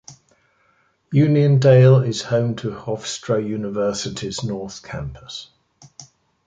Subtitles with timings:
[1.13, 5.49] Uniondale is home to Hofstra University's north campus.